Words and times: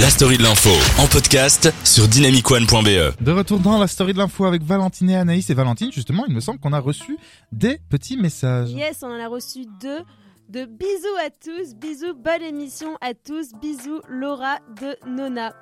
La 0.00 0.10
story 0.10 0.38
de 0.38 0.44
l'info 0.44 0.70
en 1.02 1.06
podcast 1.08 1.72
sur 1.84 2.06
dynamicone.be. 2.06 3.20
De 3.20 3.32
retour 3.32 3.58
dans 3.58 3.78
la 3.78 3.88
story 3.88 4.12
de 4.12 4.18
l'info 4.18 4.44
avec 4.44 4.62
Valentine 4.62 5.10
et 5.10 5.16
Anaïs. 5.16 5.50
Et 5.50 5.54
Valentine, 5.54 5.90
justement, 5.90 6.24
il 6.28 6.34
me 6.34 6.40
semble 6.40 6.60
qu'on 6.60 6.72
a 6.72 6.78
reçu 6.78 7.18
des 7.50 7.80
petits 7.90 8.16
messages. 8.16 8.70
Yes, 8.70 9.02
on 9.02 9.08
en 9.08 9.18
a 9.20 9.26
reçu 9.26 9.64
deux. 9.80 10.02
De 10.48 10.64
bisous 10.64 11.18
à 11.26 11.30
tous, 11.30 11.74
bisous, 11.74 12.14
bonne 12.14 12.42
émission 12.42 12.96
à 13.00 13.12
tous, 13.12 13.48
bisous 13.60 14.00
Laura 14.08 14.58
de 14.80 14.96
Nona. 15.10 15.52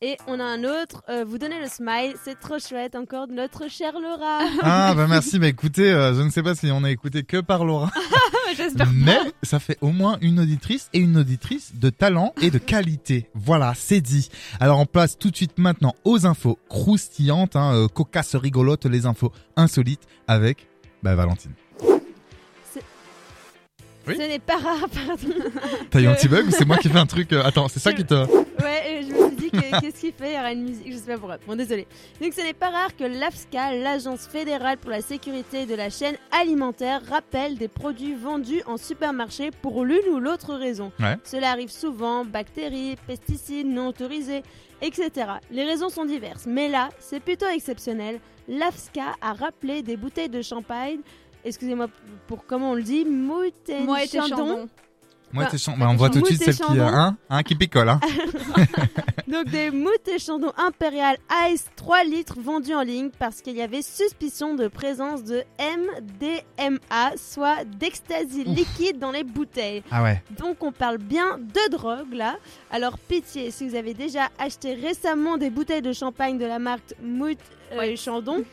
Et 0.00 0.16
on 0.26 0.40
a 0.40 0.44
un 0.44 0.64
autre, 0.64 1.04
euh, 1.08 1.24
vous 1.24 1.38
donnez 1.38 1.60
le 1.60 1.68
smile, 1.68 2.14
c'est 2.24 2.40
trop 2.40 2.58
chouette 2.58 2.96
encore 2.96 3.28
de 3.28 3.34
notre 3.34 3.70
chère 3.70 4.00
Laura. 4.00 4.40
Ah, 4.62 4.94
bah 4.96 5.06
merci. 5.08 5.38
Bah 5.38 5.46
écoutez, 5.46 5.92
euh, 5.92 6.12
je 6.14 6.22
ne 6.22 6.30
sais 6.30 6.42
pas 6.42 6.56
si 6.56 6.70
on 6.72 6.82
a 6.82 6.90
écouté 6.90 7.22
que 7.22 7.40
par 7.40 7.64
Laura. 7.64 7.92
J'espère 8.56 8.88
Mais 8.92 9.18
ça 9.42 9.58
fait 9.58 9.78
au 9.80 9.90
moins 9.90 10.18
une 10.20 10.40
auditrice 10.40 10.88
et 10.92 10.98
une 10.98 11.16
auditrice 11.16 11.72
de 11.74 11.90
talent 11.90 12.34
et 12.40 12.50
de 12.50 12.58
qualité. 12.58 13.28
Voilà, 13.34 13.72
c'est 13.76 14.00
dit. 14.00 14.28
Alors 14.60 14.78
on 14.78 14.86
place 14.86 15.18
tout 15.18 15.30
de 15.30 15.36
suite 15.36 15.58
maintenant 15.58 15.94
aux 16.04 16.26
infos 16.26 16.58
croustillantes, 16.68 17.56
hein, 17.56 17.74
euh, 17.74 17.88
cocasses 17.88 18.36
rigolotes, 18.36 18.86
les 18.86 19.06
infos 19.06 19.32
insolites 19.56 20.06
avec 20.26 20.68
bah, 21.02 21.14
Valentine. 21.14 21.52
Oui. 24.06 24.16
Ce 24.16 24.22
n'est 24.22 24.38
pas 24.40 24.56
rare, 24.56 24.88
pardon. 24.88 25.34
T'as 25.90 26.00
eu 26.00 26.06
un 26.06 26.14
petit 26.14 26.26
bug 26.26 26.48
ou 26.48 26.50
c'est 26.50 26.64
moi 26.64 26.76
qui 26.76 26.88
fais 26.88 26.98
un 26.98 27.06
truc 27.06 27.32
euh, 27.32 27.44
Attends, 27.44 27.68
c'est 27.68 27.78
ça 27.78 27.92
qui 27.92 28.04
te... 28.04 28.14
Ouais, 28.14 29.04
je 29.08 29.21
qu'est-ce 29.52 30.00
qu'il 30.00 30.12
fait 30.12 30.30
Il 30.30 30.34
y 30.34 30.38
aura 30.38 30.52
une 30.52 30.62
musique, 30.62 30.92
je 30.92 30.96
sais 30.96 31.12
pas 31.12 31.18
pourquoi. 31.18 31.38
Bon, 31.46 31.56
désolé. 31.56 31.86
Donc, 32.20 32.32
ce 32.32 32.40
n'est 32.40 32.54
pas 32.54 32.70
rare 32.70 32.96
que 32.96 33.04
l'AFSCA, 33.04 33.74
l'Agence 33.74 34.26
fédérale 34.26 34.78
pour 34.78 34.90
la 34.90 35.00
sécurité 35.00 35.66
de 35.66 35.74
la 35.74 35.90
chaîne 35.90 36.16
alimentaire, 36.30 37.02
rappelle 37.08 37.56
des 37.56 37.68
produits 37.68 38.14
vendus 38.14 38.62
en 38.66 38.76
supermarché 38.76 39.50
pour 39.62 39.84
l'une 39.84 40.08
ou 40.10 40.18
l'autre 40.18 40.54
raison. 40.54 40.92
Ouais. 41.00 41.16
Cela 41.24 41.50
arrive 41.50 41.70
souvent, 41.70 42.24
bactéries, 42.24 42.96
pesticides 43.06 43.66
non 43.66 43.88
autorisés, 43.88 44.42
etc. 44.80 45.10
Les 45.50 45.64
raisons 45.64 45.88
sont 45.88 46.04
diverses, 46.04 46.46
mais 46.46 46.68
là, 46.68 46.88
c'est 46.98 47.20
plutôt 47.20 47.46
exceptionnel. 47.46 48.20
L'AFSCA 48.48 49.14
a 49.20 49.32
rappelé 49.32 49.82
des 49.82 49.96
bouteilles 49.96 50.28
de 50.28 50.42
champagne, 50.42 51.00
excusez-moi 51.44 51.88
pour 52.26 52.44
comment 52.46 52.72
on 52.72 52.74
le 52.74 52.82
dit, 52.82 53.04
Moët 53.04 53.68
et 53.68 54.08
Chandon. 54.08 54.68
Moi, 55.32 55.44
Bah, 55.50 55.56
chan- 55.58 55.74
bah, 55.78 55.86
on 55.88 55.96
voit 55.96 56.10
tout 56.10 56.20
de 56.20 56.26
suite 56.26 56.42
celle 56.42 56.54
qui 56.56 56.78
a 56.78 56.86
un, 56.88 57.16
un 57.30 57.42
qui 57.42 57.54
picole. 57.54 57.88
Hein. 57.88 58.00
Donc 59.28 59.46
des 59.46 59.70
moutes 59.70 60.06
et 60.08 60.18
chandons 60.18 60.52
impérial 60.58 61.16
Ice 61.50 61.64
3 61.76 62.04
litres 62.04 62.36
vendus 62.38 62.74
en 62.74 62.82
ligne 62.82 63.08
parce 63.18 63.40
qu'il 63.40 63.56
y 63.56 63.62
avait 63.62 63.80
suspicion 63.80 64.54
de 64.54 64.68
présence 64.68 65.24
de 65.24 65.42
MDMA, 65.58 67.12
soit 67.16 67.64
d'ecstasy 67.64 68.44
liquide 68.44 68.98
dans 68.98 69.10
les 69.10 69.24
bouteilles. 69.24 69.82
Ah 69.90 70.02
ouais. 70.02 70.22
Donc 70.38 70.62
on 70.62 70.72
parle 70.72 70.98
bien 70.98 71.38
de 71.38 71.70
drogue 71.70 72.12
là. 72.12 72.36
Alors 72.70 72.98
pitié, 72.98 73.50
si 73.50 73.66
vous 73.68 73.74
avez 73.74 73.94
déjà 73.94 74.28
acheté 74.38 74.74
récemment 74.74 75.38
des 75.38 75.50
bouteilles 75.50 75.82
de 75.82 75.92
champagne 75.92 76.38
de 76.38 76.44
la 76.46 76.58
marque 76.58 76.94
Mout 77.02 77.38
euh, 77.72 77.78
Ouais. 77.78 77.96
Chandon, 77.96 78.44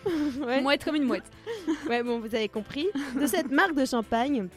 ouais. 0.47 0.61
Mouette 0.61 0.85
comme 0.85 0.95
une 0.95 1.03
mouette. 1.03 1.23
Ouais, 1.89 2.03
bon, 2.03 2.19
vous 2.19 2.33
avez 2.35 2.47
compris. 2.47 2.87
De 3.19 3.25
cette 3.27 3.51
marque 3.51 3.73
de 3.75 3.83
champagne, 3.85 4.47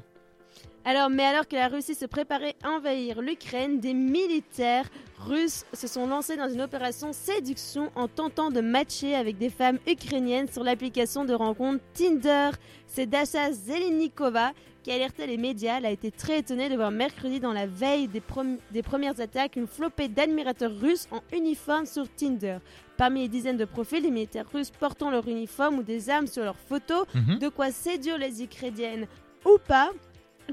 Alors, 0.88 1.09
mais 1.09 1.23
alors 1.25 1.47
que 1.47 1.56
la 1.56 1.68
Russie 1.68 1.96
se 1.96 2.06
préparait 2.06 2.56
à 2.63 2.69
envahir 2.69 3.19
l'Ukraine, 3.19 3.79
des 3.79 3.96
militaires 3.96 4.88
russes 5.18 5.66
se 5.73 5.88
sont 5.88 6.06
lancés 6.06 6.38
dans 6.38 6.47
une 6.47 6.62
opération 6.62 7.12
séduction 7.12 7.91
en 7.96 8.07
tentant 8.07 8.51
de 8.51 8.62
matcher 8.62 9.16
avec 9.16 9.40
des 9.40 9.50
femmes 9.50 9.79
ukrainiennes 9.88 10.47
sur 10.47 10.63
l'application 10.63 11.25
de 11.25 11.34
rencontre 11.34 11.84
Tinder. 11.96 12.51
C'est 12.85 13.07
Dasha 13.07 13.51
Zelenikova 13.51 14.51
qui 14.84 14.91
alertait 14.91 15.25
les 15.25 15.38
médias. 15.38 15.79
Elle 15.79 15.88
a 15.88 15.91
été 15.91 16.12
très 16.12 16.38
étonnée 16.40 16.69
de 16.69 16.75
voir 16.75 16.91
mercredi, 16.91 17.40
dans 17.40 17.53
la 17.53 17.66
veille 17.66 18.07
des 18.07 18.84
premières 18.84 19.19
attaques, 19.19 19.56
une 19.56 19.66
flopée 19.66 20.07
d'admirateurs 20.07 20.79
russes 20.79 21.07
en 21.09 21.22
uniforme 21.35 21.88
sur 21.88 22.07
Tinder. 22.09 22.59
Parmi 22.96 23.22
les 23.22 23.28
dizaines 23.28 23.57
de 23.57 23.66
profils, 23.66 24.03
les 24.03 24.12
militaires 24.12 24.46
russes 24.53 24.69
portant 24.69 25.09
leur 25.09 25.28
uniforme 25.28 25.79
ou 25.79 25.84
des 25.84 26.12
armes 26.12 26.28
sur 26.28 26.44
leurs 26.44 26.59
photos, 26.59 27.07
Mhm. 27.16 27.40
de 27.40 27.50
quoi 27.50 27.72
séduire 27.72 28.19
les 28.19 28.44
Ukrainiennes 28.44 29.07
ou 29.46 29.57
pas. 29.67 29.90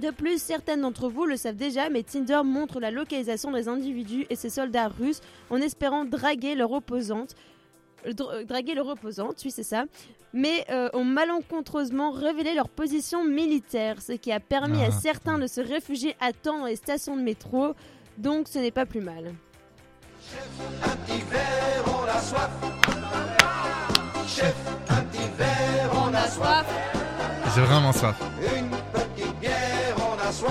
De 0.00 0.10
plus, 0.10 0.40
certaines 0.40 0.80
d'entre 0.80 1.08
vous 1.08 1.26
le 1.26 1.36
savent 1.36 1.56
déjà, 1.56 1.90
mais 1.90 2.02
Tinder 2.02 2.40
montre 2.44 2.80
la 2.80 2.90
localisation 2.90 3.50
des 3.52 3.68
individus 3.68 4.26
et 4.30 4.36
ses 4.36 4.48
soldats 4.48 4.88
russes 4.88 5.20
en 5.50 5.58
espérant 5.58 6.04
draguer 6.04 6.54
leur 6.54 6.72
opposante. 6.72 7.34
Euh, 8.06 8.12
euh, 8.20 8.44
draguer 8.44 8.74
leur 8.74 8.88
opposante, 8.88 9.36
oui 9.44 9.50
c'est 9.50 9.62
ça, 9.62 9.84
mais 10.32 10.64
euh, 10.70 10.88
ont 10.94 11.04
malencontreusement 11.04 12.10
révélé 12.10 12.54
leur 12.54 12.68
position 12.68 13.24
militaire, 13.24 14.00
ce 14.02 14.12
qui 14.12 14.32
a 14.32 14.40
permis 14.40 14.78
Ah. 14.82 14.86
à 14.86 14.90
certains 14.90 15.38
de 15.38 15.46
se 15.46 15.60
réfugier 15.60 16.16
à 16.20 16.32
temps 16.32 16.58
dans 16.60 16.66
les 16.66 16.76
stations 16.76 17.16
de 17.16 17.22
métro, 17.22 17.74
donc 18.18 18.48
ce 18.48 18.58
n'est 18.58 18.70
pas 18.72 18.86
plus 18.86 19.02
mal. 19.02 19.32
On 25.94 26.14
a 26.14 26.28
soif. 26.28 26.66
J'ai 27.54 27.60
vraiment 27.60 27.92
soif. 27.92 28.16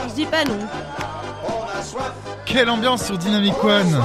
Je 0.09 0.13
dis 0.13 0.25
pas 0.25 0.43
non. 0.43 0.59
Quelle 2.45 2.69
ambiance 2.69 3.05
sur 3.05 3.17
Dynamic 3.17 3.63
One. 3.63 4.03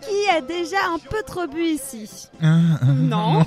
Qui 0.00 0.36
a 0.36 0.40
déjà 0.40 0.78
un 0.94 0.98
peu 0.98 1.22
trop 1.26 1.46
bu 1.46 1.62
ici? 1.62 2.28
Non. 2.40 3.44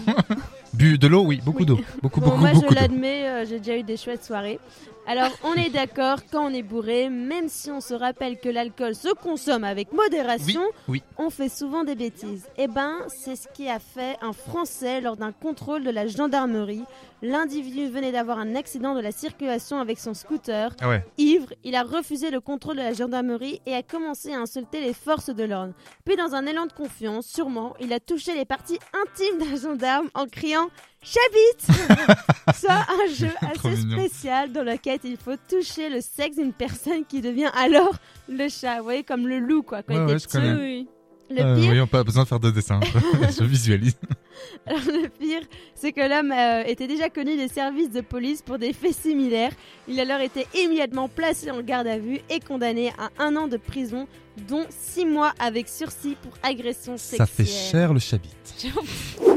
Bu 0.81 0.97
de 0.97 1.07
l'eau, 1.07 1.21
oui, 1.23 1.39
beaucoup 1.45 1.59
Oui. 1.59 1.65
d'eau. 1.65 1.79
Beaucoup, 2.01 2.19
Bon, 2.21 2.27
beaucoup, 2.29 2.39
moi 2.39 2.53
beaucoup 2.53 2.73
je 2.73 2.75
l'admets, 2.75 3.27
euh, 3.27 3.45
j'ai 3.47 3.59
déjà 3.59 3.77
eu 3.77 3.83
des 3.83 3.97
chouettes 3.97 4.23
soirées. 4.23 4.59
Alors, 5.07 5.29
on 5.43 5.53
est 5.53 5.69
d'accord, 5.69 6.19
quand 6.31 6.45
on 6.45 6.53
est 6.53 6.61
bourré, 6.63 7.09
même 7.09 7.49
si 7.49 7.69
on 7.69 7.81
se 7.81 7.93
rappelle 7.93 8.39
que 8.39 8.49
l'alcool 8.49 8.95
se 8.95 9.13
consomme 9.13 9.63
avec 9.63 9.93
modération, 9.93 10.61
oui. 10.87 11.03
on 11.17 11.29
fait 11.29 11.49
souvent 11.49 11.83
des 11.83 11.95
bêtises. 11.95 12.47
Eh 12.57 12.67
ben, 12.67 12.93
c'est 13.09 13.35
ce 13.35 13.47
qui 13.53 13.67
a 13.69 13.79
fait 13.79 14.15
un 14.21 14.33
Français 14.33 15.01
lors 15.01 15.17
d'un 15.17 15.31
contrôle 15.31 15.83
de 15.83 15.89
la 15.91 16.07
gendarmerie. 16.07 16.83
L'individu 17.23 17.87
venait 17.87 18.11
d'avoir 18.11 18.39
un 18.39 18.55
accident 18.55 18.95
de 18.95 19.01
la 19.01 19.11
circulation 19.11 19.79
avec 19.79 19.99
son 19.99 20.15
scooter. 20.15 20.71
Ah 20.81 20.89
ouais. 20.89 21.05
Ivre, 21.41 21.53
il 21.63 21.75
a 21.75 21.83
refusé 21.83 22.29
le 22.29 22.39
contrôle 22.39 22.77
de 22.77 22.81
la 22.81 22.93
gendarmerie 22.93 23.61
et 23.65 23.73
a 23.73 23.83
commencé 23.83 24.33
à 24.33 24.39
insulter 24.39 24.81
les 24.81 24.93
forces 24.93 25.29
de 25.29 25.43
l'ordre. 25.43 25.73
Puis, 26.05 26.15
dans 26.15 26.33
un 26.33 26.45
élan 26.45 26.65
de 26.65 26.73
confiance, 26.73 27.25
sûrement, 27.27 27.75
il 27.79 27.91
a 27.93 27.99
touché 27.99 28.35
les 28.35 28.45
parties 28.45 28.79
intimes 28.93 29.39
d'un 29.39 29.55
gendarme 29.55 30.09
en 30.13 30.25
criant 30.27 30.69
Chabit 31.03 31.81
Soit 32.55 32.85
un 32.87 33.13
jeu 33.13 33.31
assez 33.41 33.75
spécial 33.75 34.51
dans 34.51 34.63
lequel 34.63 34.99
il 35.03 35.17
faut 35.17 35.35
toucher 35.49 35.89
le 35.89 35.99
sexe 35.99 36.37
d'une 36.37 36.53
personne 36.53 37.05
qui 37.05 37.21
devient 37.21 37.49
alors 37.55 37.95
le 38.29 38.47
chat. 38.49 38.77
Vous 38.77 38.83
voyez, 38.83 39.03
comme 39.03 39.27
le 39.27 39.39
loup, 39.39 39.63
quoi. 39.63 39.81
Quand 39.81 39.95
Ouais, 39.95 40.01
il 40.01 40.05
ouais, 40.05 40.87
Le 41.31 41.41
Euh, 41.41 41.55
pire, 41.71 41.83
on 41.83 41.87
pas 41.87 42.03
besoin 42.03 42.23
de 42.23 42.27
faire 42.27 42.39
de 42.39 42.51
dessin. 42.51 42.79
je 43.39 43.43
visualise. 43.43 43.95
Alors, 44.65 44.81
le 44.85 45.07
pire, 45.07 45.41
c'est 45.75 45.91
que 45.91 46.01
l'homme 46.01 46.31
euh, 46.31 46.63
était 46.65 46.87
déjà 46.87 47.09
connu 47.09 47.37
des 47.37 47.47
services 47.47 47.91
de 47.91 48.01
police 48.01 48.41
pour 48.41 48.57
des 48.57 48.73
faits 48.73 48.93
similaires. 48.95 49.51
Il 49.87 49.99
a 49.99 50.03
alors 50.03 50.19
été 50.21 50.45
immédiatement 50.55 51.07
placé 51.07 51.49
en 51.51 51.61
garde 51.61 51.87
à 51.87 51.97
vue 51.97 52.19
et 52.29 52.39
condamné 52.39 52.89
à 52.97 53.09
un 53.23 53.35
an 53.35 53.47
de 53.47 53.57
prison, 53.57 54.07
dont 54.47 54.65
six 54.69 55.05
mois 55.05 55.33
avec 55.39 55.67
sursis 55.67 56.15
pour 56.21 56.33
agression 56.43 56.97
Ça 56.97 57.25
sexuelle. 57.25 57.27
fait 57.27 57.45
cher 57.71 57.93
le 57.93 57.99
chabit. 57.99 58.29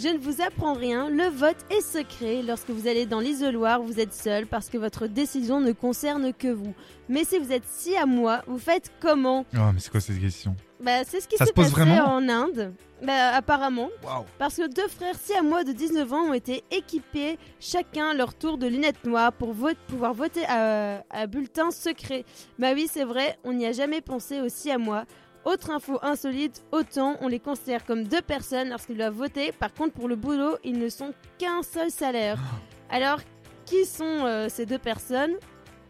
Je 0.00 0.06
ne 0.08 0.18
vous 0.18 0.40
apprends 0.40 0.74
rien, 0.74 1.10
le 1.10 1.24
vote 1.28 1.56
est 1.70 1.80
secret. 1.80 2.42
Lorsque 2.46 2.70
vous 2.70 2.86
allez 2.86 3.04
dans 3.04 3.18
l'isoloir, 3.18 3.82
vous 3.82 3.98
êtes 3.98 4.14
seul 4.14 4.46
parce 4.46 4.68
que 4.68 4.78
votre 4.78 5.08
décision 5.08 5.60
ne 5.60 5.72
concerne 5.72 6.32
que 6.32 6.46
vous. 6.46 6.72
Mais 7.08 7.24
si 7.24 7.36
vous 7.38 7.50
êtes 7.50 7.64
si 7.68 7.96
à 7.96 8.06
moi, 8.06 8.42
vous 8.46 8.58
faites 8.58 8.92
comment? 9.00 9.44
Oh, 9.54 9.58
mais 9.74 9.80
c'est 9.80 9.90
quoi 9.90 9.98
cette 10.00 10.20
question? 10.20 10.54
Bah, 10.80 11.02
C'est 11.04 11.20
ce 11.20 11.26
qui 11.26 11.36
s'est 11.36 11.46
se 11.46 11.52
passé 11.52 11.70
vraiment? 11.70 12.04
en 12.14 12.28
Inde. 12.28 12.72
Bah, 13.02 13.30
apparemment. 13.34 13.88
Waouh. 14.04 14.24
Parce 14.38 14.56
que 14.56 14.72
deux 14.72 14.86
frères 14.86 15.16
siamois 15.20 15.64
de 15.64 15.72
19 15.72 16.12
ans 16.12 16.22
ont 16.30 16.32
été 16.32 16.62
équipés 16.70 17.36
chacun 17.58 18.14
leur 18.14 18.34
tour 18.34 18.56
de 18.56 18.68
lunettes 18.68 19.04
noires 19.04 19.32
pour 19.32 19.52
vo- 19.52 19.68
pouvoir 19.88 20.14
voter 20.14 20.44
à, 20.46 21.02
à 21.10 21.26
bulletin 21.26 21.72
secret. 21.72 22.24
Bah 22.60 22.68
oui, 22.74 22.88
c'est 22.92 23.04
vrai, 23.04 23.36
on 23.42 23.52
n'y 23.52 23.66
a 23.66 23.72
jamais 23.72 24.00
pensé 24.00 24.40
aussi 24.40 24.70
à 24.70 24.78
moi. 24.78 25.04
Autre 25.48 25.70
info 25.70 25.98
insolite, 26.02 26.62
autant 26.72 27.16
on 27.22 27.28
les 27.28 27.40
considère 27.40 27.82
comme 27.86 28.04
deux 28.04 28.20
personnes 28.20 28.68
lorsqu'ils 28.68 28.98
doivent 28.98 29.14
voter. 29.14 29.50
Par 29.52 29.72
contre, 29.72 29.94
pour 29.94 30.06
le 30.06 30.14
boulot, 30.14 30.58
ils 30.62 30.78
ne 30.78 30.90
sont 30.90 31.14
qu'un 31.38 31.62
seul 31.62 31.90
salaire. 31.90 32.38
Alors, 32.90 33.20
qui 33.64 33.86
sont 33.86 34.04
euh, 34.04 34.48
ces 34.50 34.66
deux 34.66 34.76
personnes? 34.78 35.32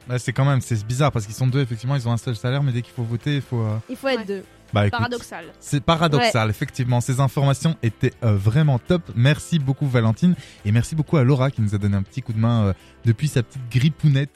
Bah, 0.07 0.21
c'est 0.21 0.33
quand 0.33 0.45
même, 0.45 0.61
c'est 0.61 0.87
bizarre 0.87 1.11
parce 1.11 1.27
qu'ils 1.27 1.35
sont 1.35 1.49
deux, 1.49 1.61
effectivement, 1.61 1.97
ils 1.97 2.07
ont 2.09 2.13
un 2.13 2.17
seul 2.19 2.37
salaire, 2.37 2.63
mais 2.63 2.71
dès 2.71 2.83
qu'il 2.83 2.95
faut 2.95 3.03
voter, 3.03 3.35
il 3.37 3.43
faut. 3.43 3.61
euh, 3.63 3.77
Il 3.91 3.97
faut 3.97 4.07
être 4.07 4.21
Ouais. 4.21 4.25
deux. 4.27 4.45
Bah, 4.73 4.87
écoute, 4.87 4.99
Paradoxal. 4.99 5.47
C'est 5.61 5.83
paradoxal, 5.83 6.51
effectivement. 6.51 7.01
Ces 7.01 7.21
informations 7.21 7.75
étaient 7.83 8.13
euh, 8.23 8.37
vraiment 8.37 8.79
top. 8.79 9.01
Merci 9.17 9.59
beaucoup, 9.59 9.87
Valentine. 9.89 10.35
Et 10.67 10.73
merci 10.73 10.95
beaucoup 10.95 11.17
à 11.17 11.25
Laura 11.25 11.51
qui 11.51 11.63
nous 11.63 11.75
a 11.75 11.79
donné 11.79 11.97
un 11.97 12.03
petit 12.03 12.21
coup 12.21 12.35
de 12.35 12.39
main 12.39 12.67
euh, 12.67 12.73
depuis 13.07 13.29
sa 13.29 13.43
petite 13.43 13.63
grippounette 13.71 14.31